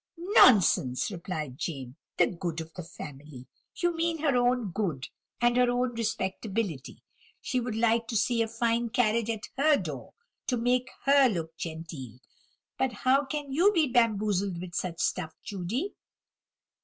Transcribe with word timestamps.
"Nonsense!" 0.17 1.11
replied 1.11 1.59
James; 1.59 1.93
"the 2.17 2.25
good 2.25 2.59
of 2.59 2.73
the 2.73 2.81
family! 2.81 3.45
you 3.75 3.95
mean 3.95 4.17
her 4.17 4.35
own 4.35 4.71
good, 4.71 5.09
and 5.39 5.55
her 5.57 5.69
own 5.69 5.93
respectability. 5.93 7.03
She 7.39 7.59
would 7.59 7.75
like 7.75 8.07
to 8.07 8.17
see 8.17 8.41
a 8.41 8.47
fine 8.47 8.89
carriage 8.89 9.29
at 9.29 9.47
her 9.57 9.77
door, 9.77 10.13
to 10.47 10.57
make 10.57 10.89
her 11.05 11.29
look 11.29 11.55
genteel; 11.55 12.17
how 12.79 13.25
can 13.25 13.51
you 13.51 13.71
be 13.73 13.89
bamboozled 13.91 14.59
with 14.59 14.73
such 14.73 14.99
stuff, 14.99 15.35
Judy?" 15.43 15.93